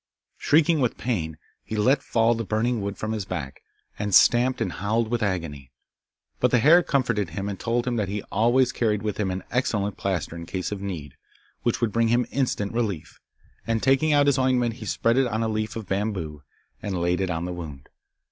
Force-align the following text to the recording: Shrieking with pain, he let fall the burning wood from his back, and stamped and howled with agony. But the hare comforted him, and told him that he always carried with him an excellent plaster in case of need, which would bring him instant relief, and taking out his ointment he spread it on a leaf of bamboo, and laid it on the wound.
Shrieking 0.39 0.79
with 0.79 0.97
pain, 0.97 1.37
he 1.63 1.75
let 1.75 2.01
fall 2.01 2.33
the 2.33 2.43
burning 2.43 2.81
wood 2.81 2.97
from 2.97 3.11
his 3.11 3.23
back, 3.25 3.61
and 3.99 4.15
stamped 4.15 4.59
and 4.59 4.71
howled 4.71 5.09
with 5.09 5.21
agony. 5.21 5.69
But 6.39 6.49
the 6.49 6.57
hare 6.57 6.81
comforted 6.81 7.29
him, 7.29 7.47
and 7.47 7.59
told 7.59 7.85
him 7.85 7.97
that 7.97 8.07
he 8.07 8.23
always 8.31 8.71
carried 8.71 9.03
with 9.03 9.17
him 9.17 9.29
an 9.29 9.43
excellent 9.51 9.97
plaster 9.97 10.35
in 10.35 10.47
case 10.47 10.71
of 10.71 10.81
need, 10.81 11.17
which 11.61 11.81
would 11.81 11.91
bring 11.91 12.07
him 12.07 12.25
instant 12.31 12.73
relief, 12.73 13.19
and 13.67 13.83
taking 13.83 14.11
out 14.11 14.25
his 14.25 14.39
ointment 14.39 14.77
he 14.77 14.85
spread 14.85 15.17
it 15.17 15.27
on 15.27 15.43
a 15.43 15.47
leaf 15.47 15.75
of 15.75 15.85
bamboo, 15.87 16.41
and 16.81 16.99
laid 16.99 17.21
it 17.21 17.29
on 17.29 17.45
the 17.45 17.53
wound. 17.53 17.87